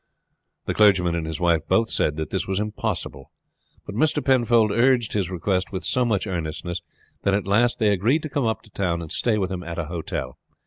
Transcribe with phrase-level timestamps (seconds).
[0.65, 3.29] The clergyman and his wife both said that this was impossible.
[3.85, 4.25] But Mr.
[4.25, 6.81] Penfold urged his request with so much earnestness,
[7.21, 9.77] that at last they agreed to come up to town and stay with him at
[9.77, 10.39] a hotel.